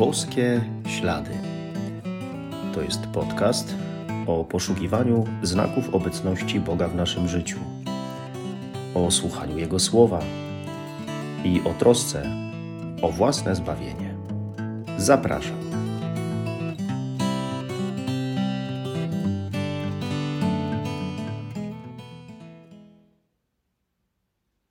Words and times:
Boskie 0.00 0.64
Ślady. 0.88 1.30
To 2.74 2.82
jest 2.82 3.06
podcast 3.06 3.74
o 4.26 4.44
poszukiwaniu 4.44 5.24
znaków 5.42 5.94
obecności 5.94 6.60
Boga 6.60 6.88
w 6.88 6.94
naszym 6.94 7.28
życiu, 7.28 7.58
o 8.94 9.10
słuchaniu 9.10 9.58
Jego 9.58 9.78
słowa 9.78 10.20
i 11.44 11.60
o 11.60 11.74
trosce 11.74 12.22
o 13.02 13.12
własne 13.12 13.56
zbawienie. 13.56 14.14
Zapraszam. 14.98 15.60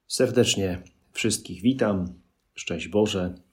Serdecznie 0.08 0.82
wszystkich 1.12 1.62
witam. 1.62 2.06
Szczęść 2.56 2.88
Boże. 2.88 3.49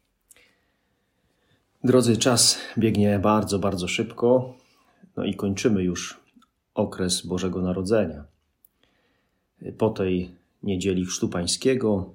Drodzy, 1.86 2.16
czas 2.16 2.58
biegnie 2.78 3.18
bardzo, 3.18 3.58
bardzo 3.58 3.88
szybko. 3.88 4.54
No 5.16 5.24
i 5.24 5.34
kończymy 5.34 5.82
już 5.82 6.20
okres 6.74 7.26
Bożego 7.26 7.62
Narodzenia. 7.62 8.24
Po 9.78 9.90
tej 9.90 10.30
niedzieli 10.62 11.04
Chrztu 11.04 11.28
Pańskiego 11.28 12.14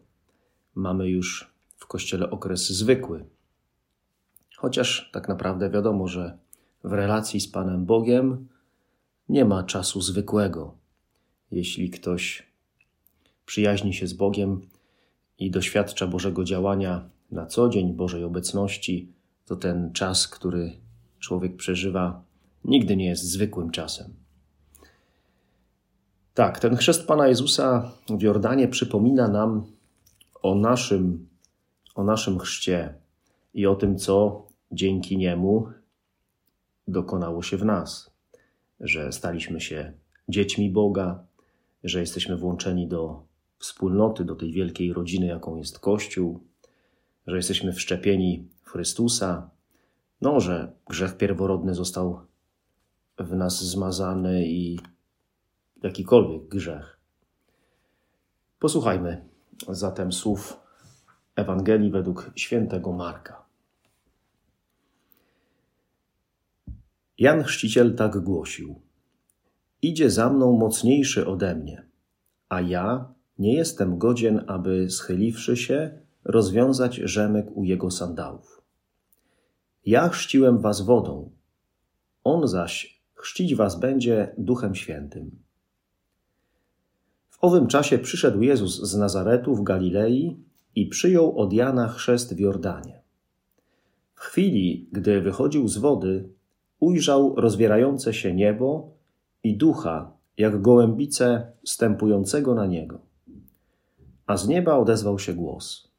mamy 0.75 1.09
już 1.09 1.51
w 1.77 1.87
Kościele 1.87 2.29
okres 2.29 2.69
zwykły. 2.69 3.25
Chociaż 4.55 5.09
tak 5.13 5.27
naprawdę 5.27 5.69
wiadomo, 5.69 6.07
że 6.07 6.37
w 6.83 6.93
relacji 6.93 7.39
z 7.39 7.47
Panem 7.47 7.85
Bogiem 7.85 8.47
nie 9.29 9.45
ma 9.45 9.63
czasu 9.63 10.01
zwykłego. 10.01 10.73
Jeśli 11.51 11.89
ktoś 11.89 12.47
przyjaźni 13.45 13.93
się 13.93 14.07
z 14.07 14.13
Bogiem 14.13 14.61
i 15.39 15.51
doświadcza 15.51 16.07
Bożego 16.07 16.43
działania 16.43 17.09
na 17.31 17.45
co 17.45 17.69
dzień, 17.69 17.93
Bożej 17.93 18.23
obecności, 18.23 19.20
to 19.45 19.55
ten 19.55 19.93
czas, 19.93 20.27
który 20.27 20.71
człowiek 21.19 21.55
przeżywa, 21.55 22.23
nigdy 22.65 22.95
nie 22.95 23.05
jest 23.05 23.23
zwykłym 23.23 23.71
czasem. 23.71 24.13
Tak, 26.33 26.59
ten 26.59 26.75
chrzest 26.75 27.07
Pana 27.07 27.27
Jezusa 27.27 27.91
w 28.09 28.21
Jordanie 28.21 28.67
przypomina 28.67 29.27
nam 29.27 29.65
o 30.41 30.55
naszym, 30.55 31.27
o 31.95 32.03
naszym 32.03 32.39
chrzcie 32.39 32.93
i 33.53 33.67
o 33.67 33.75
tym, 33.75 33.97
co 33.97 34.45
dzięki 34.71 35.17
niemu 35.17 35.69
dokonało 36.87 37.43
się 37.43 37.57
w 37.57 37.65
nas, 37.65 38.11
że 38.79 39.11
staliśmy 39.11 39.61
się 39.61 39.93
dziećmi 40.29 40.69
Boga, 40.69 41.23
że 41.83 41.99
jesteśmy 41.99 42.37
włączeni 42.37 42.87
do 42.87 43.23
wspólnoty, 43.59 44.25
do 44.25 44.35
tej 44.35 44.51
wielkiej 44.51 44.93
rodziny, 44.93 45.25
jaką 45.25 45.55
jest 45.55 45.79
Kościół, 45.79 46.43
że 47.27 47.35
jesteśmy 47.35 47.73
wszczepieni 47.73 48.47
Chrystusa, 48.71 49.49
no, 50.21 50.39
że 50.39 50.71
grzech 50.87 51.17
pierworodny 51.17 51.75
został 51.75 52.19
w 53.17 53.35
nas 53.35 53.63
zmazany 53.63 54.47
i 54.47 54.79
jakikolwiek 55.83 56.47
grzech. 56.47 56.99
Posłuchajmy 58.59 59.25
zatem 59.69 60.11
słów 60.11 60.57
Ewangelii 61.35 61.91
według 61.91 62.31
świętego 62.35 62.91
Marka. 62.91 63.45
Jan 67.17 67.43
Chrzciciel 67.43 67.95
tak 67.95 68.17
głosił: 68.19 68.81
Idzie 69.81 70.09
za 70.09 70.29
mną 70.29 70.57
mocniejszy 70.57 71.27
ode 71.27 71.55
mnie, 71.55 71.85
a 72.49 72.61
ja 72.61 73.13
nie 73.39 73.53
jestem 73.53 73.97
godzien, 73.97 74.43
aby 74.47 74.89
schyliwszy 74.89 75.57
się, 75.57 75.99
rozwiązać 76.23 76.95
rzemek 76.95 77.57
u 77.57 77.63
jego 77.63 77.91
sandałów. 77.91 78.60
Ja 79.85 80.09
chrzciłem 80.09 80.59
was 80.59 80.81
wodą, 80.81 81.31
on 82.23 82.47
zaś 82.47 83.01
chrzcić 83.13 83.55
was 83.55 83.79
będzie 83.79 84.35
Duchem 84.37 84.75
Świętym. 84.75 85.31
W 87.29 87.37
owym 87.41 87.67
czasie 87.67 87.97
przyszedł 87.99 88.41
Jezus 88.41 88.81
z 88.81 88.97
Nazaretu 88.97 89.55
w 89.55 89.63
Galilei 89.63 90.37
i 90.75 90.87
przyjął 90.87 91.39
od 91.39 91.53
Jana 91.53 91.87
chrzest 91.87 92.35
w 92.35 92.39
Jordanie. 92.39 93.01
W 94.15 94.19
chwili, 94.19 94.89
gdy 94.91 95.21
wychodził 95.21 95.67
z 95.67 95.77
wody, 95.77 96.29
ujrzał 96.79 97.35
rozwierające 97.35 98.13
się 98.13 98.33
niebo 98.33 98.93
i 99.43 99.57
ducha, 99.57 100.11
jak 100.37 100.61
gołębice, 100.61 101.51
stępującego 101.63 102.55
na 102.55 102.65
niego. 102.65 102.99
A 104.27 104.37
z 104.37 104.47
nieba 104.47 104.77
odezwał 104.77 105.19
się 105.19 105.33
głos: 105.33 105.91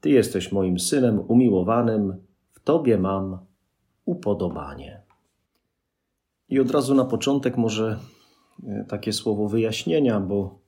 Ty 0.00 0.10
jesteś 0.10 0.52
moim 0.52 0.78
synem 0.78 1.20
umiłowanym, 1.28 2.27
tobie 2.68 2.98
mam 2.98 3.38
upodobanie. 4.04 5.00
I 6.48 6.60
od 6.60 6.70
razu 6.70 6.94
na 6.94 7.04
początek 7.04 7.56
może 7.56 7.98
e, 8.66 8.84
takie 8.88 9.12
słowo 9.12 9.48
wyjaśnienia, 9.48 10.20
bo 10.20 10.58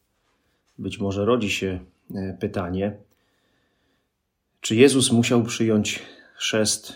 być 0.78 0.98
może 1.00 1.24
rodzi 1.24 1.50
się 1.50 1.80
e, 2.14 2.36
pytanie, 2.40 2.96
czy 4.60 4.76
Jezus 4.76 5.12
musiał 5.12 5.42
przyjąć 5.42 6.02
chrzest 6.34 6.92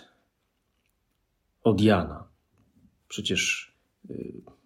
od 1.64 1.80
Jana? 1.80 2.24
Przecież 3.08 3.72
e, 4.10 4.14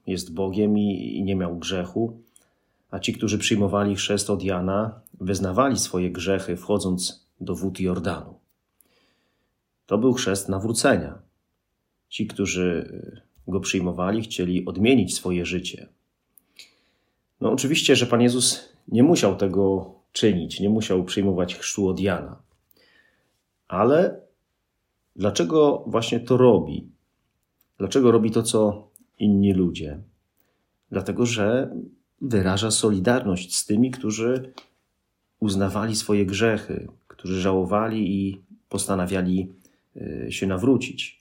jest 0.06 0.34
Bogiem 0.34 0.78
i 0.78 1.22
nie 1.24 1.36
miał 1.36 1.56
grzechu, 1.56 2.22
a 2.90 2.98
ci, 2.98 3.12
którzy 3.12 3.38
przyjmowali 3.38 3.96
chrzest 3.96 4.30
od 4.30 4.42
Jana, 4.42 5.00
wyznawali 5.20 5.78
swoje 5.78 6.10
grzechy, 6.10 6.56
wchodząc 6.56 7.26
do 7.40 7.54
wód 7.54 7.80
Jordanu. 7.80 8.37
To 9.88 9.98
był 9.98 10.12
chrzest 10.12 10.48
nawrócenia. 10.48 11.18
Ci, 12.08 12.26
którzy 12.26 12.92
go 13.48 13.60
przyjmowali, 13.60 14.22
chcieli 14.22 14.66
odmienić 14.66 15.14
swoje 15.14 15.46
życie. 15.46 15.88
No, 17.40 17.52
oczywiście, 17.52 17.96
że 17.96 18.06
Pan 18.06 18.20
Jezus 18.20 18.72
nie 18.88 19.02
musiał 19.02 19.36
tego 19.36 19.94
czynić, 20.12 20.60
nie 20.60 20.68
musiał 20.68 21.04
przyjmować 21.04 21.54
chrztu 21.54 21.88
od 21.88 22.00
Jana. 22.00 22.42
Ale 23.68 24.20
dlaczego 25.16 25.84
właśnie 25.86 26.20
to 26.20 26.36
robi? 26.36 26.88
Dlaczego 27.78 28.10
robi 28.10 28.30
to, 28.30 28.42
co 28.42 28.88
inni 29.18 29.52
ludzie? 29.52 30.00
Dlatego, 30.90 31.26
że 31.26 31.76
wyraża 32.20 32.70
solidarność 32.70 33.56
z 33.56 33.66
tymi, 33.66 33.90
którzy 33.90 34.52
uznawali 35.40 35.96
swoje 35.96 36.26
grzechy, 36.26 36.88
którzy 37.06 37.40
żałowali 37.40 38.26
i 38.26 38.40
postanawiali 38.68 39.58
się 40.30 40.46
nawrócić. 40.46 41.20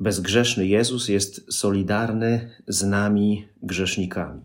Bezgrzeszny 0.00 0.66
Jezus 0.66 1.08
jest 1.08 1.52
solidarny 1.52 2.50
z 2.68 2.82
nami, 2.82 3.48
grzesznikami. 3.62 4.40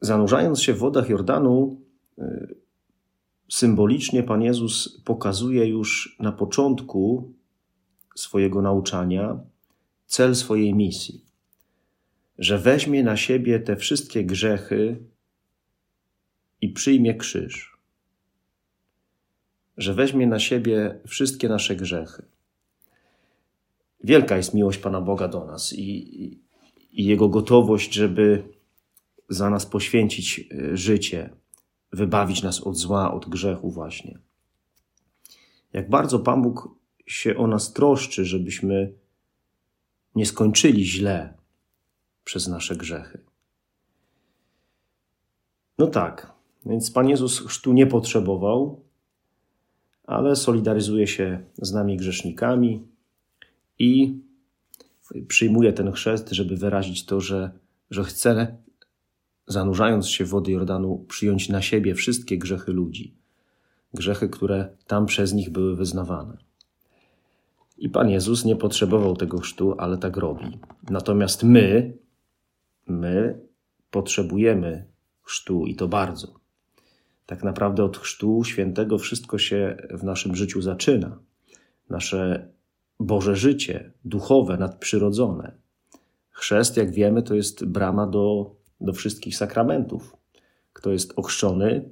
Zanurzając 0.00 0.62
się 0.62 0.74
w 0.74 0.78
wodach 0.78 1.08
Jordanu, 1.08 1.80
y, 2.18 2.54
symbolicznie 3.48 4.22
Pan 4.22 4.42
Jezus 4.42 5.00
pokazuje 5.04 5.66
już 5.66 6.16
na 6.20 6.32
początku 6.32 7.32
swojego 8.16 8.62
nauczania 8.62 9.40
cel 10.06 10.36
swojej 10.36 10.74
misji 10.74 11.30
że 12.40 12.58
weźmie 12.58 13.02
na 13.02 13.16
siebie 13.16 13.60
te 13.60 13.76
wszystkie 13.76 14.24
grzechy 14.24 14.96
i 16.60 16.68
przyjmie 16.68 17.14
krzyż. 17.14 17.69
Że 19.76 19.94
weźmie 19.94 20.26
na 20.26 20.38
siebie 20.38 21.00
wszystkie 21.06 21.48
nasze 21.48 21.76
grzechy. 21.76 22.22
Wielka 24.04 24.36
jest 24.36 24.54
miłość 24.54 24.78
Pana 24.78 25.00
Boga 25.00 25.28
do 25.28 25.44
nas 25.44 25.72
i, 25.72 26.40
i 26.92 27.04
Jego 27.04 27.28
gotowość, 27.28 27.94
żeby 27.94 28.44
za 29.28 29.50
nas 29.50 29.66
poświęcić 29.66 30.40
e, 30.40 30.76
życie, 30.76 31.30
wybawić 31.92 32.42
nas 32.42 32.60
od 32.60 32.76
zła, 32.76 33.14
od 33.14 33.28
grzechu, 33.28 33.70
właśnie. 33.70 34.18
Jak 35.72 35.90
bardzo 35.90 36.18
Pan 36.18 36.42
Bóg 36.42 36.68
się 37.06 37.36
o 37.36 37.46
nas 37.46 37.72
troszczy, 37.72 38.24
żebyśmy 38.24 38.92
nie 40.14 40.26
skończyli 40.26 40.84
źle, 40.84 41.34
przez 42.24 42.48
nasze 42.48 42.76
grzechy. 42.76 43.20
No 45.78 45.86
tak, 45.86 46.32
więc 46.66 46.90
Pan 46.90 47.08
Jezus 47.08 47.46
chrztu 47.46 47.72
nie 47.72 47.86
potrzebował, 47.86 48.84
ale 50.10 50.36
solidaryzuje 50.36 51.06
się 51.06 51.44
z 51.62 51.72
nami 51.72 51.96
grzesznikami 51.96 52.82
i 53.78 54.18
przyjmuje 55.28 55.72
ten 55.72 55.92
chrzest, 55.92 56.28
żeby 56.30 56.56
wyrazić 56.56 57.06
to, 57.06 57.20
że, 57.20 57.50
że 57.90 58.04
chce, 58.04 58.56
zanurzając 59.46 60.08
się 60.08 60.24
w 60.24 60.28
wody 60.28 60.52
Jordanu, 60.52 61.04
przyjąć 61.08 61.48
na 61.48 61.62
siebie 61.62 61.94
wszystkie 61.94 62.38
grzechy 62.38 62.72
ludzi. 62.72 63.14
Grzechy, 63.94 64.28
które 64.28 64.68
tam 64.86 65.06
przez 65.06 65.32
nich 65.32 65.50
były 65.50 65.76
wyznawane. 65.76 66.36
I 67.78 67.88
Pan 67.88 68.10
Jezus 68.10 68.44
nie 68.44 68.56
potrzebował 68.56 69.16
tego 69.16 69.38
chrztu, 69.38 69.74
ale 69.78 69.98
tak 69.98 70.16
robi. 70.16 70.58
Natomiast 70.90 71.42
my, 71.42 71.98
My 72.86 73.40
potrzebujemy 73.90 74.86
chrztu 75.22 75.66
i 75.66 75.74
to 75.74 75.88
bardzo. 75.88 76.39
Tak 77.30 77.44
naprawdę 77.44 77.84
od 77.84 77.98
chrztu 77.98 78.44
świętego 78.44 78.98
wszystko 78.98 79.38
się 79.38 79.76
w 79.90 80.04
naszym 80.04 80.36
życiu 80.36 80.62
zaczyna. 80.62 81.18
Nasze 81.90 82.48
Boże 83.00 83.36
życie, 83.36 83.92
duchowe, 84.04 84.56
nadprzyrodzone. 84.56 85.52
Chrzest, 86.30 86.76
jak 86.76 86.90
wiemy, 86.90 87.22
to 87.22 87.34
jest 87.34 87.64
brama 87.64 88.06
do, 88.06 88.54
do 88.80 88.92
wszystkich 88.92 89.36
sakramentów. 89.36 90.16
Kto 90.72 90.92
jest 90.92 91.12
ochrzczony, 91.16 91.90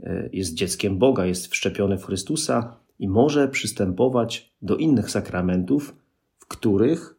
e, 0.00 0.28
jest 0.32 0.54
dzieckiem 0.54 0.98
Boga, 0.98 1.26
jest 1.26 1.46
wszczepiony 1.46 1.98
w 1.98 2.04
Chrystusa 2.04 2.76
i 2.98 3.08
może 3.08 3.48
przystępować 3.48 4.54
do 4.62 4.76
innych 4.76 5.10
sakramentów, 5.10 5.96
w 6.38 6.46
których 6.46 7.14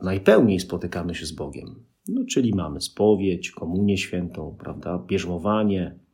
najpełniej 0.00 0.60
spotykamy 0.60 1.14
się 1.14 1.26
z 1.26 1.32
Bogiem. 1.32 1.84
No, 2.08 2.24
czyli 2.24 2.54
mamy 2.54 2.80
spowiedź, 2.80 3.50
komunię 3.50 3.98
świętą, 3.98 4.56
prawda, 4.58 4.98
bierzmowanie, 5.06 6.05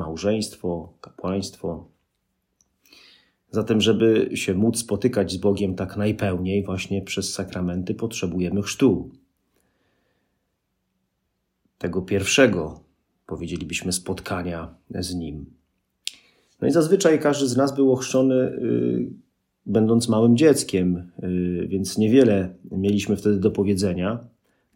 małżeństwo, 0.00 0.92
kapłaństwo. 1.00 1.88
Zatem, 3.50 3.80
żeby 3.80 4.30
się 4.34 4.54
móc 4.54 4.78
spotykać 4.78 5.32
z 5.32 5.36
Bogiem 5.36 5.74
tak 5.74 5.96
najpełniej, 5.96 6.64
właśnie 6.64 7.02
przez 7.02 7.34
sakramenty, 7.34 7.94
potrzebujemy 7.94 8.62
chrztu. 8.62 9.10
Tego 11.78 12.02
pierwszego, 12.02 12.80
powiedzielibyśmy, 13.26 13.92
spotkania 13.92 14.74
z 14.90 15.14
Nim. 15.14 15.46
No 16.60 16.68
i 16.68 16.70
zazwyczaj 16.70 17.20
każdy 17.20 17.46
z 17.46 17.56
nas 17.56 17.74
był 17.74 17.92
ochrzczony, 17.92 18.34
yy, 18.34 19.10
będąc 19.66 20.08
małym 20.08 20.36
dzieckiem, 20.36 21.10
yy, 21.22 21.68
więc 21.68 21.98
niewiele 21.98 22.54
mieliśmy 22.70 23.16
wtedy 23.16 23.36
do 23.36 23.50
powiedzenia. 23.50 24.18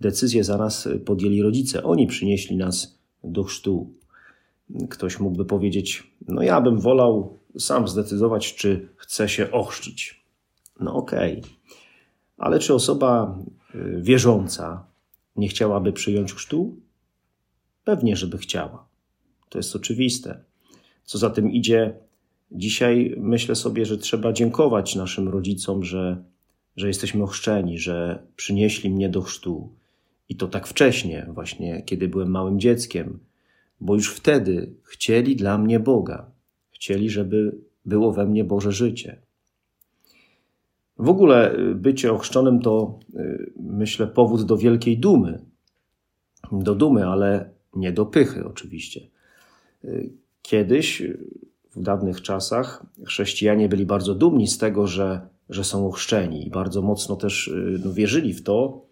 Decyzję 0.01 0.45
za 0.45 0.57
nas 0.59 0.89
podjęli 1.05 1.43
rodzice. 1.43 1.83
Oni 1.83 2.07
przynieśli 2.07 2.57
nas 2.57 2.99
do 3.25 3.45
chrztu. 3.45 3.95
Ktoś 4.91 5.21
mógłby 5.21 5.45
powiedzieć: 5.45 6.15
No, 6.29 6.43
ja 6.43 6.61
bym 6.61 6.81
wolał 6.81 7.39
sam 7.59 7.89
zdecydować, 7.89 8.55
czy 8.55 8.89
chce 8.97 9.29
się 9.29 9.51
ochrzcić. 9.51 10.25
No, 10.81 10.95
okej. 10.95 11.39
Okay. 11.39 11.51
Ale 12.37 12.59
czy 12.59 12.75
osoba 12.75 13.39
y, 13.75 14.01
wierząca 14.03 14.87
nie 15.37 15.49
chciałaby 15.49 15.93
przyjąć 15.93 16.33
chrztu? 16.33 16.77
Pewnie, 17.85 18.17
żeby 18.17 18.39
chciała. 18.39 18.89
To 19.49 19.59
jest 19.59 19.77
oczywiste. 19.77 20.45
Co 21.05 21.19
za 21.19 21.31
tym 21.31 21.51
idzie, 21.51 21.95
dzisiaj 22.53 23.15
myślę 23.19 23.55
sobie, 23.55 23.87
że 23.87 23.99
trzeba 23.99 24.33
dziękować 24.33 24.97
naszym 24.97 25.29
rodzicom, 25.29 25.85
że, 25.85 26.25
że 26.77 26.89
jesteśmy 26.89 27.23
ochrzczeni, 27.23 27.79
że 27.79 28.27
przynieśli 28.37 28.91
mnie 28.91 29.09
do 29.09 29.23
chrztu. 29.23 29.73
I 30.29 30.37
to 30.37 30.49
tak 30.49 30.67
wcześnie, 30.67 31.27
właśnie 31.29 31.83
kiedy 31.83 32.09
byłem 32.09 32.31
małym 32.31 32.61
dzieckiem, 32.61 33.19
bo 33.85 33.95
już 33.95 34.15
wtedy 34.15 34.75
chcieli 34.83 35.37
dla 35.37 35.59
mnie 35.59 35.81
Boga. 35.81 36.31
Chcieli, 36.71 37.11
żeby 37.11 37.59
było 37.85 38.13
we 38.13 38.27
mnie 38.27 38.45
Boże 38.45 38.73
życie. 38.73 39.17
W 40.99 41.09
ogóle 41.09 41.59
y, 41.59 41.75
bycie 41.75 42.13
ochrzczonym 42.13 42.61
to, 42.61 42.99
y, 43.15 43.53
myślę, 43.61 44.07
powód 44.07 44.43
do 44.43 44.57
wielkiej 44.57 44.99
dumy. 44.99 45.39
Do 46.53 46.75
dumy, 46.75 47.07
ale 47.07 47.51
nie 47.77 47.93
do 47.93 48.07
pychy, 48.07 48.45
oczywiście. 48.47 49.01
Y, 49.85 50.11
kiedyś, 50.43 51.03
w 51.77 51.83
dawnych 51.83 52.23
czasach, 52.23 52.87
chrześcijanie 53.07 53.69
byli 53.69 53.87
bardzo 53.87 54.15
dumni 54.15 54.47
z 54.47 54.59
tego, 54.59 54.87
że, 54.87 55.29
że 55.49 55.65
są 55.65 55.89
ochrzczeni 55.89 56.47
i 56.47 56.51
bardzo 56.51 56.83
mocno 56.83 57.17
też 57.17 57.51
no, 57.85 57.93
wierzyli 57.93 58.35
w 58.35 58.43
to, 58.43 58.85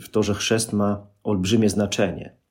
w 0.00 0.08
to, 0.10 0.22
że 0.22 0.34
chrzest 0.34 0.72
ma 0.72 1.06
olbrzymie 1.24 1.70
znaczenie. 1.70 2.41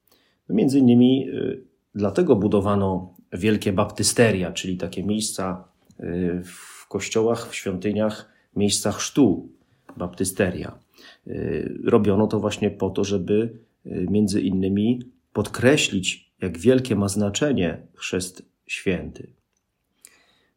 No 0.52 0.58
między 0.58 0.80
innymi 0.80 1.30
y, 1.30 1.64
dlatego 1.96 2.36
budowano 2.36 3.14
wielkie 3.34 3.74
baptysteria, 3.74 4.52
czyli 4.52 4.78
takie 4.78 5.04
miejsca 5.04 5.64
y, 6.00 6.42
w 6.44 6.88
kościołach, 6.88 7.50
w 7.50 7.56
świątyniach, 7.56 8.30
miejsca 8.56 8.92
chrztu, 8.92 9.50
baptysteria. 9.98 10.80
Y, 11.28 11.80
robiono 11.86 12.28
to 12.28 12.40
właśnie 12.40 12.72
po 12.72 12.90
to, 12.90 13.04
żeby 13.04 13.60
między 13.86 14.42
innymi 14.42 15.00
podkreślić, 15.34 16.32
jak 16.42 16.58
wielkie 16.58 16.96
ma 16.96 17.08
znaczenie 17.08 17.88
chrzest 17.94 18.46
święty. 18.68 19.34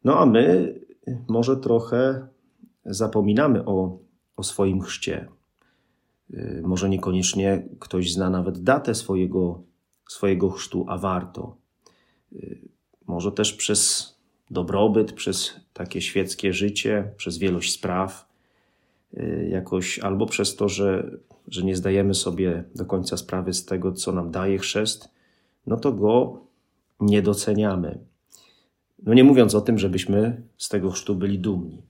No 0.03 0.19
a 0.19 0.25
my 0.25 0.75
może 1.27 1.57
trochę 1.57 2.27
zapominamy 2.85 3.65
o, 3.65 3.99
o 4.35 4.43
swoim 4.43 4.81
chrzcie. 4.81 5.27
Może 6.63 6.89
niekoniecznie 6.89 7.63
ktoś 7.79 8.13
zna 8.13 8.29
nawet 8.29 8.63
datę 8.63 8.95
swojego 8.95 9.63
swojego 10.09 10.49
chrztu, 10.49 10.85
a 10.89 10.97
warto. 10.97 11.57
Y, 12.33 12.59
może 13.07 13.31
też 13.31 13.53
przez 13.53 14.15
dobrobyt, 14.51 15.13
przez 15.13 15.59
takie 15.73 16.01
świeckie 16.01 16.53
życie, 16.53 17.11
przez 17.17 17.37
wielość 17.37 17.73
spraw, 17.73 18.27
y, 19.13 19.47
jakoś 19.51 19.99
albo 19.99 20.25
przez 20.25 20.55
to, 20.55 20.69
że, 20.69 21.11
że 21.47 21.63
nie 21.63 21.75
zdajemy 21.75 22.13
sobie 22.13 22.63
do 22.75 22.85
końca 22.85 23.17
sprawy 23.17 23.53
z 23.53 23.65
tego, 23.65 23.91
co 23.91 24.11
nam 24.11 24.31
daje 24.31 24.57
chrzest, 24.57 25.09
no 25.67 25.77
to 25.77 25.91
go 25.91 26.41
nie 26.99 27.21
doceniamy. 27.21 27.99
No 29.03 29.13
nie 29.13 29.23
mówiąc 29.23 29.55
o 29.55 29.61
tym, 29.61 29.79
żebyśmy 29.79 30.41
z 30.57 30.69
tego 30.69 30.91
chrztu 30.91 31.15
byli 31.15 31.39
dumni. 31.39 31.81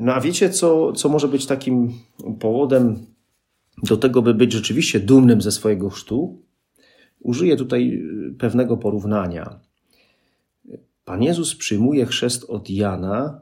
No 0.00 0.14
a 0.14 0.20
wiecie, 0.20 0.50
co, 0.50 0.92
co 0.92 1.08
może 1.08 1.28
być 1.28 1.46
takim 1.46 1.92
powodem 2.40 3.06
do 3.82 3.96
tego, 3.96 4.22
by 4.22 4.34
być 4.34 4.52
rzeczywiście 4.52 5.00
dumnym 5.00 5.40
ze 5.42 5.52
swojego 5.52 5.90
chrztu, 5.90 6.42
użyję 7.20 7.56
tutaj 7.56 8.02
y, 8.30 8.34
pewnego 8.38 8.76
porównania. 8.76 9.60
Pan 11.04 11.22
Jezus 11.22 11.54
przyjmuje 11.54 12.06
chrzest 12.06 12.44
od 12.44 12.70
Jana, 12.70 13.40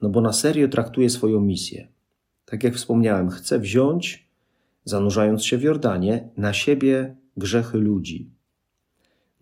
no 0.00 0.08
bo 0.08 0.20
na 0.20 0.32
serio 0.32 0.68
traktuje 0.68 1.10
swoją 1.10 1.40
misję. 1.40 1.88
Tak 2.44 2.64
jak 2.64 2.74
wspomniałem, 2.74 3.30
chce 3.30 3.58
wziąć, 3.58 4.28
zanurzając 4.84 5.44
się 5.44 5.58
w 5.58 5.62
Jordanie, 5.62 6.28
na 6.36 6.52
siebie 6.52 7.16
grzechy 7.36 7.78
ludzi. 7.78 8.30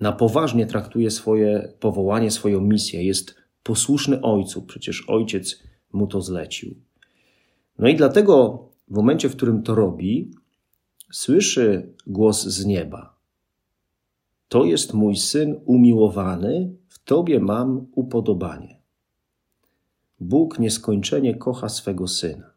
Na 0.00 0.12
poważnie 0.12 0.66
traktuje 0.66 1.10
swoje 1.10 1.72
powołanie, 1.80 2.30
swoją 2.30 2.60
misję. 2.60 3.04
Jest 3.04 3.34
posłuszny 3.62 4.20
Ojcu, 4.22 4.62
przecież 4.62 5.04
Ojciec 5.08 5.62
mu 5.92 6.06
to 6.06 6.20
zlecił. 6.20 6.74
No 7.78 7.88
i 7.88 7.96
dlatego 7.96 8.64
w 8.90 8.94
momencie, 8.94 9.28
w 9.28 9.36
którym 9.36 9.62
to 9.62 9.74
robi, 9.74 10.30
słyszy 11.12 11.94
głos 12.06 12.46
z 12.46 12.66
nieba. 12.66 13.16
To 14.48 14.64
jest 14.64 14.94
mój 14.94 15.16
syn 15.16 15.60
umiłowany, 15.64 16.74
w 16.88 17.04
tobie 17.04 17.40
mam 17.40 17.86
upodobanie. 17.94 18.80
Bóg 20.20 20.58
nieskończenie 20.58 21.34
kocha 21.34 21.68
swego 21.68 22.08
syna. 22.08 22.50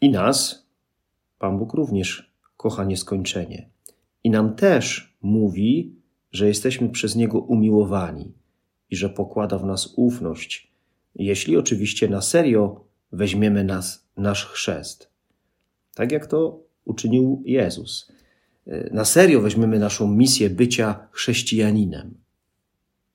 I 0.00 0.10
nas, 0.10 0.66
Pan 1.38 1.58
Bóg 1.58 1.74
również 1.74 2.32
kocha 2.56 2.84
nieskończenie. 2.84 3.70
I 4.24 4.30
nam 4.30 4.54
też 4.54 5.16
mówi, 5.22 5.94
że 6.32 6.48
jesteśmy 6.48 6.88
przez 6.88 7.16
Niego 7.16 7.38
umiłowani 7.38 8.32
i 8.90 8.96
że 8.96 9.08
pokłada 9.08 9.58
w 9.58 9.64
nas 9.64 9.94
ufność, 9.96 10.72
jeśli 11.14 11.56
oczywiście 11.56 12.08
na 12.08 12.20
serio 12.20 12.89
weźmiemy 13.12 13.64
nas, 13.64 14.06
nasz 14.16 14.46
chrzest. 14.46 15.10
Tak 15.94 16.12
jak 16.12 16.26
to 16.26 16.62
uczynił 16.84 17.42
Jezus. 17.46 18.12
Na 18.90 19.04
serio 19.04 19.40
weźmiemy 19.40 19.78
naszą 19.78 20.08
misję 20.08 20.50
bycia 20.50 21.08
chrześcijaninem. 21.12 22.14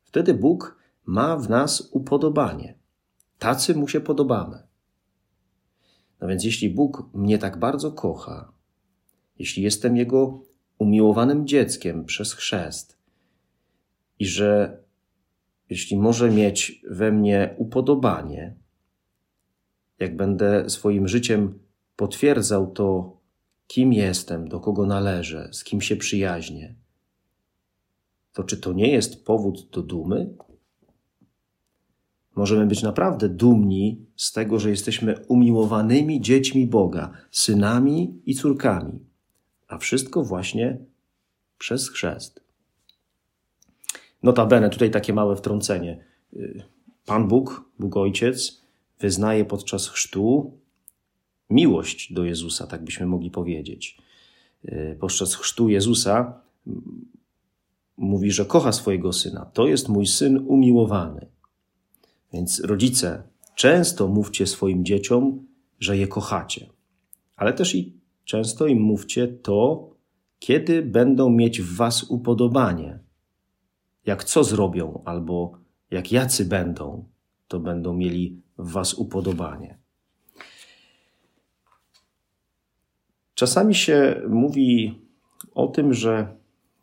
Wtedy 0.04 0.34
Bóg 0.34 0.78
ma 1.06 1.38
w 1.38 1.50
nas 1.50 1.90
upodobanie. 1.92 2.76
Tacy 3.40 3.76
mu 3.76 3.88
się 3.88 4.02
podobamy. 4.02 4.64
No 6.22 6.28
więc 6.28 6.44
jeśli 6.44 6.70
Bóg 6.70 7.10
mnie 7.14 7.38
tak 7.38 7.60
bardzo 7.60 7.92
kocha, 7.92 8.52
jeśli 9.40 9.64
jestem 9.64 9.98
Jego 9.98 10.42
umiłowanym 10.78 11.48
dzieckiem 11.48 12.06
przez 12.06 12.34
chrzest 12.34 12.98
i 14.20 14.26
że 14.26 14.80
jeśli 15.70 15.98
może 15.98 16.32
mieć 16.32 16.82
we 16.90 17.12
mnie 17.12 17.56
upodobanie, 17.58 18.56
jak 20.00 20.16
będę 20.16 20.70
swoim 20.70 21.08
życiem 21.08 21.60
potwierdzał 21.96 22.72
to, 22.72 23.18
kim 23.68 23.94
jestem, 23.94 24.48
do 24.48 24.60
kogo 24.60 24.86
należę, 24.86 25.50
z 25.52 25.64
kim 25.64 25.82
się 25.82 25.96
przyjaźnię, 25.96 26.76
to 28.34 28.44
czy 28.44 28.58
to 28.58 28.74
nie 28.74 28.92
jest 28.92 29.26
powód 29.26 29.70
do 29.70 29.82
dumy? 29.82 30.36
Możemy 32.36 32.66
być 32.66 32.84
naprawdę 32.84 33.30
dumni 33.30 34.06
z 34.16 34.32
tego, 34.32 34.60
że 34.60 34.70
jesteśmy 34.70 35.26
umiłowanymi 35.28 36.22
dziećmi 36.22 36.68
Boga, 36.68 37.12
synami 37.32 38.22
i 38.26 38.36
córkami, 38.36 39.00
a 39.68 39.78
wszystko 39.78 40.24
właśnie 40.24 40.78
przez 41.58 41.90
chrzest. 41.90 42.44
Notabene, 44.24 44.70
tutaj 44.70 44.92
takie 44.92 45.14
małe 45.14 45.36
wtrącenie. 45.36 46.04
Pan 47.06 47.28
Bóg, 47.28 47.70
Bóg 47.80 47.98
Ojciec, 47.98 48.65
wyznaje 49.00 49.46
podczas 49.46 49.88
chrztu 49.88 50.58
miłość 51.50 52.14
do 52.14 52.26
Jezusa, 52.26 52.68
tak 52.68 52.84
byśmy 52.84 53.06
mogli 53.06 53.32
powiedzieć. 53.32 53.98
Y, 54.66 54.98
podczas 55.00 55.36
chrztu 55.36 55.70
Jezusa 55.70 56.42
mówi, 57.98 58.32
że 58.32 58.46
kocha 58.46 58.72
swojego 58.72 59.14
syna. 59.14 59.46
To 59.46 59.68
jest 59.68 59.90
mój 59.90 60.08
syn 60.08 60.46
umiłowany. 60.48 61.28
Więc 62.34 62.60
rodzice, 62.60 63.24
często 63.56 64.08
mówcie 64.08 64.48
swoim 64.48 64.86
dzieciom, 64.86 65.48
że 65.80 65.98
je 65.98 66.08
kochacie, 66.08 66.70
ale 67.36 67.54
też 67.54 67.76
i 67.76 67.94
często 68.24 68.68
im 68.68 68.82
mówcie 68.82 69.28
to, 69.28 69.90
kiedy 70.40 70.82
będą 70.82 71.30
mieć 71.30 71.62
w 71.62 71.76
was 71.76 72.04
upodobanie. 72.04 73.00
Jak 74.06 74.24
co 74.24 74.44
zrobią, 74.44 75.02
albo 75.06 75.58
jak 75.92 76.12
jacy 76.12 76.46
będą, 76.46 77.06
to 77.48 77.60
będą 77.60 77.94
mieli 77.94 78.42
w 78.58 78.72
was 78.72 78.94
upodobanie. 78.94 79.78
Czasami 83.34 83.76
się 83.76 84.22
mówi 84.30 85.02
o 85.54 85.68
tym, 85.68 85.94
że 85.94 86.36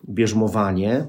bierzmowanie 0.08 1.06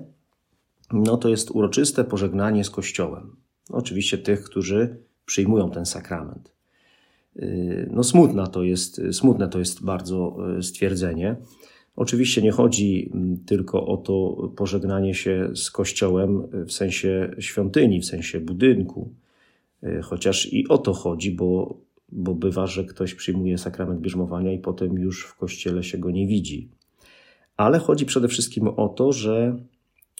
no 0.93 1.17
to 1.17 1.29
jest 1.29 1.51
uroczyste 1.51 2.03
pożegnanie 2.03 2.63
z 2.63 2.69
Kościołem. 2.69 3.35
Oczywiście 3.69 4.17
tych, 4.17 4.43
którzy 4.43 4.97
przyjmują 5.25 5.71
ten 5.71 5.85
sakrament. 5.85 6.53
No 7.89 8.03
smutne 8.03 8.47
to 8.47 8.63
jest, 8.63 9.01
smutne 9.11 9.47
to 9.47 9.59
jest 9.59 9.83
bardzo 9.83 10.37
e, 10.57 10.63
stwierdzenie. 10.63 11.35
Oczywiście 11.95 12.41
nie 12.41 12.51
chodzi 12.51 13.11
tylko 13.45 13.85
o 13.85 13.97
to 13.97 14.35
pożegnanie 14.55 15.13
się 15.13 15.49
z 15.55 15.71
Kościołem 15.71 16.47
w 16.67 16.71
sensie 16.71 17.35
świątyni, 17.39 17.99
w 17.99 18.05
sensie 18.05 18.39
budynku, 18.39 19.13
chociaż 20.03 20.53
i 20.53 20.67
o 20.67 20.77
to 20.77 20.93
chodzi, 20.93 21.31
bo, 21.31 21.77
bo 22.11 22.35
bywa, 22.35 22.67
że 22.67 22.83
ktoś 22.83 23.13
przyjmuje 23.13 23.57
sakrament 23.57 24.01
bierzmowania 24.01 24.53
i 24.53 24.59
potem 24.59 24.97
już 24.97 25.25
w 25.25 25.35
Kościele 25.35 25.83
się 25.83 25.97
go 25.97 26.11
nie 26.11 26.27
widzi. 26.27 26.69
Ale 27.57 27.79
chodzi 27.79 28.05
przede 28.05 28.27
wszystkim 28.27 28.67
o 28.67 28.89
to, 28.89 29.11
że, 29.11 29.57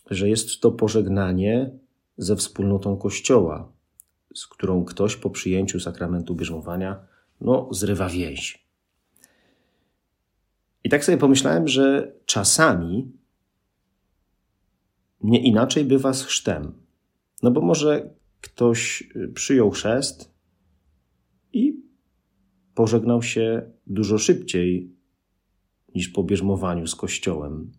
że 0.10 0.30
jest 0.30 0.60
to 0.60 0.72
pożegnanie 0.72 1.72
ze 2.18 2.36
wspólnotą 2.36 2.98
Kościoła, 2.98 3.72
z 4.36 4.48
którą 4.48 4.86
ktoś 4.86 5.16
po 5.16 5.30
przyjęciu 5.30 5.80
sakramentu 5.80 6.36
bierzmowania 6.36 7.00
no, 7.42 7.70
zrywa 7.72 8.10
więź. 8.10 8.68
I 10.84 10.90
tak 10.90 11.06
sobie 11.06 11.18
pomyślałem, 11.18 11.68
że 11.68 12.14
czasami 12.26 13.12
nie 15.22 15.44
inaczej 15.44 15.86
bywa 15.86 16.14
z 16.14 16.24
chrztem. 16.24 16.74
No 17.44 17.52
bo 17.52 17.62
może 17.62 18.10
ktoś 18.44 19.04
przyjął 19.34 19.72
chrzest 19.72 20.32
i 21.54 21.84
pożegnał 22.76 23.24
się 23.24 23.72
dużo 23.88 24.18
szybciej 24.18 24.92
niż 25.96 26.10
po 26.10 26.24
bierzmowaniu 26.24 26.88
z 26.88 26.96
Kościołem, 26.96 27.72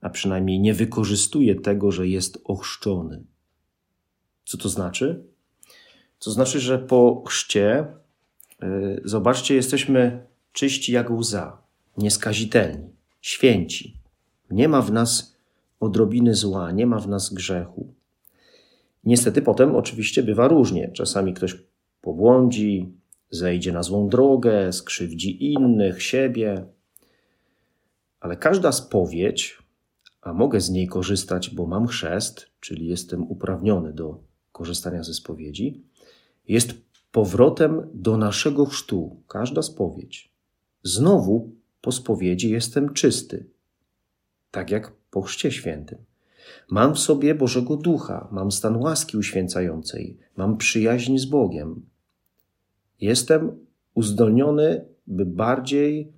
a 0.00 0.10
przynajmniej 0.10 0.60
nie 0.60 0.74
wykorzystuje 0.74 1.54
tego, 1.54 1.92
że 1.92 2.08
jest 2.08 2.38
ochrzczony. 2.44 3.24
Co 4.44 4.58
to 4.58 4.68
znaczy? 4.68 5.24
To 6.18 6.30
znaczy, 6.30 6.60
że 6.60 6.78
po 6.78 7.22
chrzcie, 7.26 7.86
yy, 8.62 9.00
zobaczcie, 9.04 9.54
jesteśmy 9.54 10.26
czyści 10.52 10.92
jak 10.92 11.10
łza, 11.10 11.62
nieskazitelni, 11.98 12.88
święci. 13.20 13.96
Nie 14.50 14.68
ma 14.68 14.82
w 14.82 14.92
nas 14.92 15.36
odrobiny 15.80 16.34
zła, 16.34 16.72
nie 16.72 16.86
ma 16.86 16.98
w 17.00 17.08
nas 17.08 17.34
grzechu. 17.34 17.94
Niestety 19.06 19.42
potem 19.42 19.76
oczywiście 19.76 20.22
bywa 20.22 20.48
różnie. 20.48 20.90
Czasami 20.92 21.34
ktoś 21.34 21.56
pobłądzi, 22.00 22.92
zejdzie 23.30 23.72
na 23.72 23.82
złą 23.82 24.08
drogę, 24.08 24.72
skrzywdzi 24.72 25.52
innych, 25.52 26.02
siebie. 26.02 26.66
Ale 28.20 28.36
każda 28.36 28.72
spowiedź, 28.72 29.58
a 30.22 30.32
mogę 30.32 30.60
z 30.60 30.70
niej 30.70 30.86
korzystać, 30.86 31.50
bo 31.50 31.66
mam 31.66 31.86
chrzest, 31.86 32.50
czyli 32.60 32.86
jestem 32.86 33.22
uprawniony 33.22 33.92
do 33.92 34.20
korzystania 34.52 35.02
ze 35.02 35.14
spowiedzi, 35.14 35.82
jest 36.48 36.74
powrotem 37.12 37.90
do 37.94 38.16
naszego 38.16 38.66
chrztu. 38.66 39.22
Każda 39.28 39.62
spowiedź. 39.62 40.32
Znowu 40.82 41.50
po 41.80 41.92
spowiedzi 41.92 42.50
jestem 42.50 42.94
czysty, 42.94 43.46
tak 44.50 44.70
jak 44.70 44.92
po 45.10 45.22
chrzcie 45.22 45.52
świętym. 45.52 45.98
Mam 46.70 46.94
w 46.94 46.98
sobie 46.98 47.34
Bożego 47.34 47.76
Ducha, 47.76 48.28
mam 48.32 48.52
stan 48.52 48.76
łaski 48.76 49.16
uświęcającej, 49.16 50.18
mam 50.36 50.56
przyjaźń 50.56 51.18
z 51.18 51.24
Bogiem. 51.24 51.86
Jestem 53.00 53.58
uzdolniony, 53.94 54.84
by 55.06 55.26
bardziej 55.26 56.12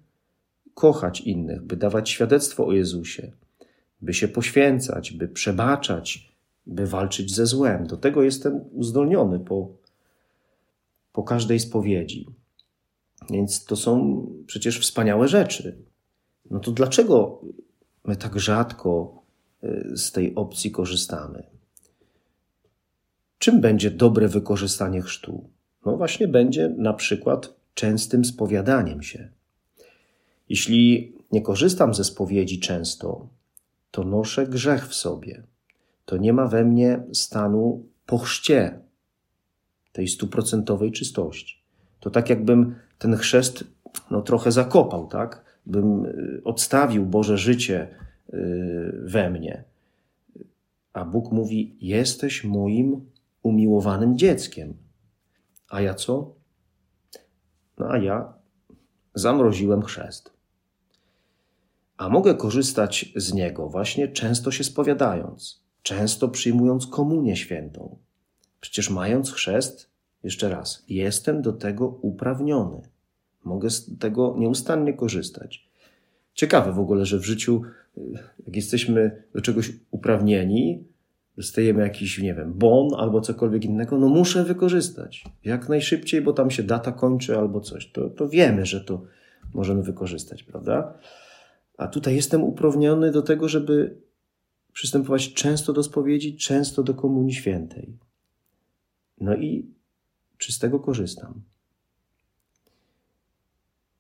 kochać 0.75 1.21
innych, 1.21 1.63
by 1.63 1.77
dawać 1.77 2.11
świadectwo 2.11 2.67
o 2.67 2.73
Jezusie, 2.73 3.33
by 4.01 4.15
się 4.15 4.29
poświęcać, 4.29 5.13
by 5.13 5.29
przebaczać, 5.29 6.33
by 6.67 6.87
walczyć 6.87 7.35
ze 7.35 7.47
złem. 7.47 7.87
Do 7.87 7.97
tego 7.97 8.23
jestem 8.23 8.61
uzdolniony 8.73 9.41
po, 9.41 9.69
po 11.13 11.23
każdej 11.23 11.61
spowiedzi. 11.61 12.27
Więc 13.31 13.65
to 13.65 13.77
są 13.77 14.27
przecież 14.47 14.81
wspaniałe 14.81 15.29
rzeczy. 15.29 15.79
No 16.51 16.61
to 16.61 16.73
dlaczego 16.73 17.41
my 18.05 18.17
tak 18.17 18.39
rzadko 18.39 19.18
z 19.95 20.13
tej 20.13 20.35
opcji 20.35 20.71
korzystamy? 20.71 21.43
Czym 23.39 23.61
będzie 23.61 23.91
dobre 23.91 24.29
wykorzystanie 24.29 25.03
chrztu? 25.03 25.51
No 25.87 25.97
właśnie 25.97 26.29
będzie 26.29 26.69
na 26.69 26.93
przykład 26.93 27.55
częstym 27.75 28.25
spowiadaniem 28.25 29.03
się. 29.03 29.29
Jeśli 30.49 31.13
nie 31.33 31.43
korzystam 31.43 31.95
ze 31.95 32.05
spowiedzi 32.05 32.61
często, 32.61 33.29
to 33.91 34.05
noszę 34.05 34.47
grzech 34.47 34.89
w 34.89 34.95
sobie. 34.95 35.43
To 36.05 36.17
nie 36.17 36.33
ma 36.33 36.47
we 36.47 36.65
mnie 36.65 37.03
stanu 37.13 37.87
po 38.07 38.19
chrzcie, 38.19 38.79
tej 39.93 40.09
stuprocentowej 40.09 40.93
czystości. 40.93 41.63
To 42.01 42.11
tak 42.11 42.31
jakbym 42.31 42.75
ten 42.99 43.17
chrzest 43.17 43.65
no, 44.11 44.23
trochę 44.23 44.53
zakopał, 44.53 45.07
tak? 45.07 45.45
Bym 45.67 46.07
y, 46.07 46.41
odstawił 46.45 47.07
Boże 47.07 47.39
życie 47.39 47.89
y, 47.93 48.08
we 49.05 49.31
mnie. 49.31 49.65
A 50.93 51.05
Bóg 51.05 51.33
mówi: 51.33 51.77
Jesteś 51.81 52.45
moim 52.45 53.11
umiłowanym 53.43 54.19
dzieckiem. 54.19 54.75
A 55.69 55.81
ja 55.81 55.95
co? 55.95 56.35
No 57.79 57.91
a 57.91 57.99
ja 57.99 58.33
zamroziłem 59.15 59.83
chrzest 59.83 60.39
a 61.99 62.09
mogę 62.09 62.35
korzystać 62.35 63.13
z 63.17 63.33
niego 63.33 63.69
właśnie 63.69 64.09
często 64.09 64.51
się 64.51 64.65
spowiadając, 64.65 65.63
często 65.83 66.29
przyjmując 66.29 66.87
komunię 66.87 67.37
świętą. 67.37 67.99
Przecież 68.61 68.91
mając 68.91 69.33
chrzest, 69.33 69.91
jeszcze 70.23 70.49
raz, 70.49 70.85
jestem 70.89 71.43
do 71.43 71.53
tego 71.53 71.89
uprawniony. 71.89 72.83
Mogę 73.45 73.71
z 73.71 73.99
tego 73.99 74.35
nieustannie 74.39 74.95
korzystać. 74.95 75.69
Ciekawe 76.35 76.73
w 76.73 76.79
ogóle, 76.79 77.07
że 77.07 77.19
w 77.19 77.25
życiu, 77.25 77.63
jak 78.47 78.57
jesteśmy 78.57 79.23
do 79.35 79.41
czegoś 79.41 79.73
uprawnieni, 79.91 80.85
dostajemy 81.37 81.83
jakiś, 81.83 82.19
nie 82.19 82.35
wiem, 82.35 82.53
bon 82.55 82.89
albo 82.97 83.21
cokolwiek 83.21 83.65
innego, 83.65 83.99
no 83.99 84.09
muszę 84.09 84.45
wykorzystać. 84.45 85.25
Jak 85.45 85.69
najszybciej, 85.69 86.23
bo 86.23 86.33
tam 86.33 86.51
się 86.51 86.63
data 86.63 86.93
kończy 86.93 87.39
albo 87.39 87.61
coś. 87.61 87.93
To, 87.93 88.11
to 88.11 88.29
wiemy, 88.29 88.67
że 88.67 88.81
to 88.81 89.03
możemy 89.55 89.83
wykorzystać, 89.83 90.43
prawda? 90.43 90.99
A 91.77 91.89
tutaj 91.89 92.17
jestem 92.17 92.43
uprawniony 92.43 93.13
do 93.13 93.23
tego, 93.23 93.49
żeby 93.49 93.97
przystępować 94.73 95.35
często 95.35 95.73
do 95.73 95.83
spowiedzi, 95.83 96.37
często 96.37 96.83
do 96.83 96.95
Komunii 96.95 97.35
Świętej. 97.35 97.97
No 99.21 99.37
i 99.37 99.67
czy 100.39 100.53
z 100.53 100.59
tego 100.59 100.81
korzystam? 100.81 101.43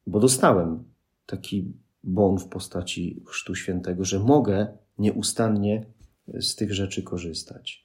Bo 0.06 0.20
dostałem 0.20 0.84
taki 1.26 1.72
bon 2.04 2.38
w 2.38 2.48
postaci 2.48 3.22
Chrztu 3.26 3.54
Świętego, 3.54 4.04
że 4.04 4.18
mogę 4.18 4.66
nieustannie 4.98 5.86
z 6.40 6.54
tych 6.54 6.74
rzeczy 6.74 7.02
korzystać. 7.02 7.84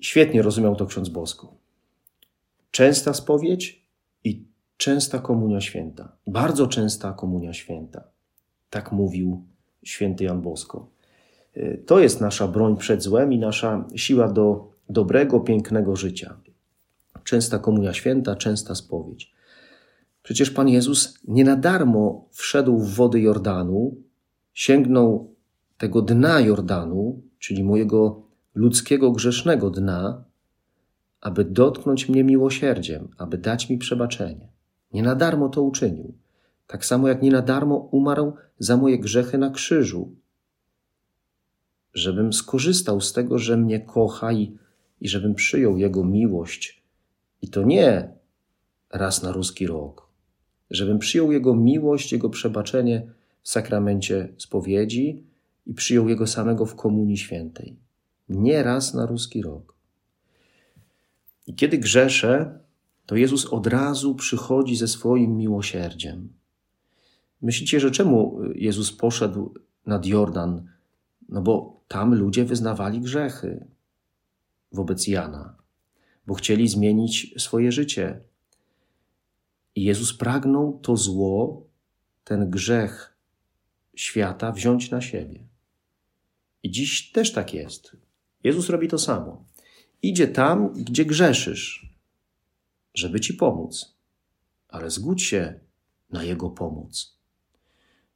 Świetnie 0.00 0.42
rozumiał 0.42 0.76
to 0.76 0.86
ksiądz 0.86 1.08
Bosko. 1.08 1.54
Częsta 2.70 3.14
spowiedź 3.14 3.82
i 4.24 4.44
częsta 4.76 5.18
komunia 5.18 5.60
święta. 5.60 6.12
Bardzo 6.26 6.66
częsta 6.66 7.12
komunia 7.12 7.52
święta. 7.52 8.04
Tak 8.70 8.92
mówił 8.92 9.44
święty 9.82 10.24
Jan 10.24 10.40
Bosko. 10.40 10.86
To 11.86 12.00
jest 12.00 12.20
nasza 12.20 12.48
broń 12.48 12.76
przed 12.76 13.02
złem 13.02 13.32
i 13.32 13.38
nasza 13.38 13.84
siła 13.96 14.28
do 14.28 14.72
dobrego, 14.88 15.40
pięknego 15.40 15.96
życia. 15.96 16.36
Częsta 17.24 17.58
komunia 17.58 17.92
święta, 17.92 18.36
częsta 18.36 18.74
spowiedź. 18.74 19.32
Przecież 20.22 20.50
Pan 20.50 20.68
Jezus 20.68 21.18
nie 21.28 21.44
na 21.44 21.56
darmo 21.56 22.28
wszedł 22.32 22.78
w 22.78 22.94
wody 22.94 23.20
Jordanu, 23.20 23.96
sięgnął 24.52 25.34
tego 25.78 26.02
dna 26.02 26.40
Jordanu, 26.40 27.22
czyli 27.38 27.64
mojego 27.64 28.22
ludzkiego, 28.54 29.12
grzesznego 29.12 29.70
dna, 29.70 30.24
aby 31.20 31.44
dotknąć 31.44 32.08
mnie 32.08 32.24
miłosierdziem, 32.24 33.08
aby 33.18 33.38
dać 33.38 33.70
mi 33.70 33.78
przebaczenie. 33.78 34.48
Nie 34.92 35.02
na 35.02 35.14
darmo 35.14 35.48
to 35.48 35.62
uczynił. 35.62 36.14
Tak 36.66 36.84
samo 36.84 37.08
jak 37.08 37.22
nie 37.22 37.30
na 37.30 37.42
darmo 37.42 37.76
umarł 37.76 38.32
za 38.58 38.76
moje 38.76 38.98
grzechy 38.98 39.38
na 39.38 39.50
krzyżu. 39.50 40.14
żebym 41.94 42.32
skorzystał 42.32 43.00
z 43.00 43.12
tego, 43.12 43.38
że 43.38 43.56
mnie 43.56 43.80
kocha 43.80 44.32
i, 44.32 44.56
i 45.00 45.08
żebym 45.08 45.34
przyjął 45.34 45.78
Jego 45.78 46.04
miłość. 46.04 46.82
I 47.42 47.48
to 47.48 47.62
nie 47.62 48.12
raz 48.90 49.22
na 49.22 49.32
ruski 49.32 49.66
rok. 49.66 50.09
Żebym 50.70 50.98
przyjął 50.98 51.32
Jego 51.32 51.54
miłość, 51.54 52.12
Jego 52.12 52.30
przebaczenie 52.30 53.06
w 53.42 53.48
sakramencie 53.48 54.28
spowiedzi 54.38 55.24
i 55.66 55.74
przyjął 55.74 56.08
Jego 56.08 56.26
samego 56.26 56.66
w 56.66 56.74
Komunii 56.74 57.16
Świętej. 57.16 57.76
Nie 58.28 58.62
raz 58.62 58.94
na 58.94 59.06
ruski 59.06 59.42
rok. 59.42 59.74
I 61.46 61.54
kiedy 61.54 61.78
grzeszę, 61.78 62.58
to 63.06 63.16
Jezus 63.16 63.46
od 63.46 63.66
razu 63.66 64.14
przychodzi 64.14 64.76
ze 64.76 64.88
swoim 64.88 65.36
miłosierdziem. 65.36 66.28
Myślicie, 67.42 67.80
że 67.80 67.90
czemu 67.90 68.40
Jezus 68.54 68.92
poszedł 68.92 69.54
nad 69.86 70.06
Jordan? 70.06 70.68
No 71.28 71.42
bo 71.42 71.80
tam 71.88 72.14
ludzie 72.14 72.44
wyznawali 72.44 73.00
grzechy 73.00 73.66
wobec 74.72 75.06
Jana, 75.06 75.56
bo 76.26 76.34
chcieli 76.34 76.68
zmienić 76.68 77.34
swoje 77.42 77.72
życie. 77.72 78.20
I 79.74 79.84
Jezus 79.84 80.14
pragnął 80.14 80.78
to 80.82 80.96
zło, 80.96 81.66
ten 82.24 82.50
grzech 82.50 83.16
świata 83.94 84.52
wziąć 84.52 84.90
na 84.90 85.00
siebie. 85.00 85.40
I 86.62 86.70
dziś 86.70 87.12
też 87.12 87.32
tak 87.32 87.54
jest. 87.54 87.96
Jezus 88.44 88.68
robi 88.68 88.88
to 88.88 88.98
samo. 88.98 89.44
Idzie 90.02 90.28
tam, 90.28 90.72
gdzie 90.74 91.04
grzeszysz, 91.04 91.94
żeby 92.94 93.20
ci 93.20 93.34
pomóc, 93.34 93.94
ale 94.68 94.90
zgódź 94.90 95.22
się 95.22 95.60
na 96.10 96.24
Jego 96.24 96.50
pomoc. 96.50 97.18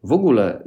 W 0.02 0.12
ogóle, 0.12 0.64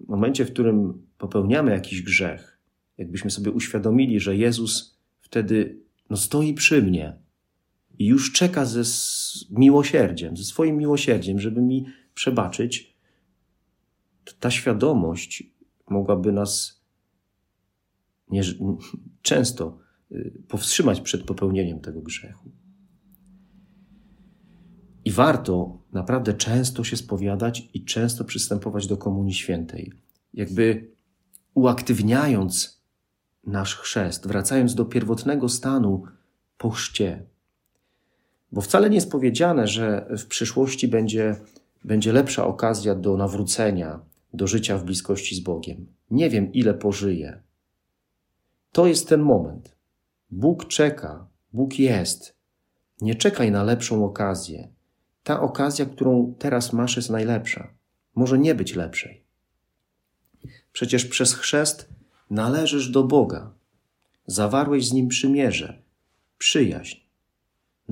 w 0.00 0.08
momencie, 0.08 0.44
w 0.44 0.52
którym 0.52 1.06
popełniamy 1.18 1.70
jakiś 1.70 2.02
grzech, 2.02 2.58
jakbyśmy 2.98 3.30
sobie 3.30 3.50
uświadomili, 3.50 4.20
że 4.20 4.36
Jezus 4.36 4.98
wtedy 5.20 5.78
no, 6.10 6.16
stoi 6.16 6.54
przy 6.54 6.82
mnie 6.82 7.21
i 7.98 8.06
już 8.06 8.32
czeka 8.32 8.64
ze 8.64 8.82
miłosierdziem, 9.50 10.36
ze 10.36 10.44
swoim 10.44 10.76
miłosierdziem, 10.76 11.40
żeby 11.40 11.62
mi 11.62 11.86
przebaczyć, 12.14 12.96
ta 14.40 14.50
świadomość 14.50 15.42
mogłaby 15.90 16.32
nas 16.32 16.82
nie, 18.30 18.42
często 19.22 19.78
y, 20.12 20.32
powstrzymać 20.48 21.00
przed 21.00 21.22
popełnieniem 21.22 21.80
tego 21.80 22.00
grzechu. 22.00 22.50
I 25.04 25.10
warto 25.10 25.82
naprawdę 25.92 26.34
często 26.34 26.84
się 26.84 26.96
spowiadać 26.96 27.68
i 27.74 27.84
często 27.84 28.24
przystępować 28.24 28.86
do 28.86 28.96
Komunii 28.96 29.34
Świętej, 29.34 29.92
jakby 30.34 30.90
uaktywniając 31.54 32.82
nasz 33.46 33.76
chrzest, 33.76 34.26
wracając 34.26 34.74
do 34.74 34.84
pierwotnego 34.84 35.48
stanu 35.48 36.04
po 36.58 36.70
chrzcie. 36.70 37.26
Bo 38.52 38.60
wcale 38.60 38.90
nie 38.90 38.94
jest 38.94 39.10
powiedziane, 39.10 39.66
że 39.66 40.06
w 40.18 40.26
przyszłości 40.26 40.88
będzie, 40.88 41.36
będzie 41.84 42.12
lepsza 42.12 42.46
okazja 42.46 42.94
do 42.94 43.16
nawrócenia, 43.16 44.00
do 44.34 44.46
życia 44.46 44.78
w 44.78 44.84
bliskości 44.84 45.34
z 45.34 45.40
Bogiem. 45.40 45.86
Nie 46.10 46.30
wiem, 46.30 46.52
ile 46.52 46.74
pożyję. 46.74 47.42
To 48.72 48.86
jest 48.86 49.08
ten 49.08 49.22
moment. 49.22 49.76
Bóg 50.30 50.68
czeka, 50.68 51.26
Bóg 51.52 51.78
jest. 51.78 52.36
Nie 53.00 53.14
czekaj 53.14 53.50
na 53.50 53.62
lepszą 53.62 54.04
okazję 54.04 54.68
ta 55.22 55.40
okazja, 55.40 55.86
którą 55.86 56.34
teraz 56.38 56.72
masz, 56.72 56.96
jest 56.96 57.10
najlepsza. 57.10 57.74
Może 58.14 58.38
nie 58.38 58.54
być 58.54 58.74
lepszej. 58.74 59.24
Przecież 60.72 61.04
przez 61.04 61.34
chrzest 61.34 61.88
należysz 62.30 62.90
do 62.90 63.04
Boga. 63.04 63.54
Zawarłeś 64.26 64.88
z 64.88 64.92
Nim 64.92 65.08
przymierze, 65.08 65.82
przyjaźń. 66.38 67.01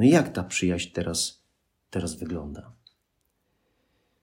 No 0.01 0.07
i 0.07 0.11
jak 0.11 0.33
ta 0.33 0.45
przyjaźń 0.45 0.91
teraz, 0.93 1.43
teraz 1.91 2.15
wygląda? 2.15 2.73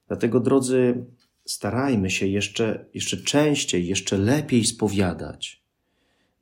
Dlatego, 0.08 0.40
drodzy, 0.40 1.06
starajmy 1.46 2.10
się 2.10 2.28
jeszcze, 2.28 2.86
jeszcze 2.94 3.18
częściej, 3.18 3.88
jeszcze 3.88 4.18
lepiej 4.18 4.66
spowiadać. 4.66 5.64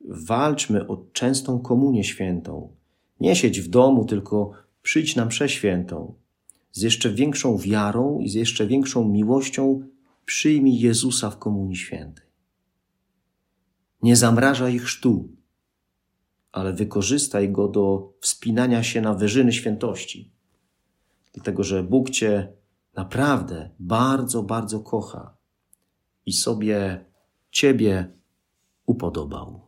Walczmy 0.00 0.86
o 0.86 1.04
częstą 1.12 1.58
komunię 1.58 2.04
świętą. 2.04 2.76
Nie 3.20 3.36
siedź 3.36 3.60
w 3.60 3.68
domu, 3.68 4.04
tylko 4.04 4.52
przyjdź 4.82 5.16
na 5.16 5.24
mszę 5.24 5.48
świętą 5.48 6.14
z 6.72 6.82
jeszcze 6.82 7.10
większą 7.10 7.58
wiarą 7.58 8.18
i 8.20 8.28
z 8.28 8.34
jeszcze 8.34 8.66
większą 8.66 9.08
miłością 9.08 9.88
przyjmij 10.24 10.78
Jezusa 10.78 11.30
w 11.30 11.38
Komunii 11.38 11.76
Świętej. 11.76 12.26
Nie 14.02 14.16
zamrażaj 14.16 14.78
chrztu, 14.78 15.28
ale 16.56 16.72
wykorzystaj 16.72 17.52
go 17.52 17.68
do 17.68 18.12
wspinania 18.20 18.82
się 18.82 19.00
na 19.00 19.14
wyżyny 19.14 19.52
świętości. 19.52 20.30
Dlatego, 21.32 21.64
że 21.64 21.82
Bóg 21.82 22.10
Cię 22.10 22.52
naprawdę 22.94 23.70
bardzo, 23.78 24.42
bardzo 24.42 24.80
kocha 24.80 25.36
i 26.26 26.32
sobie 26.32 27.04
Ciebie 27.50 28.12
upodobał. 28.86 29.65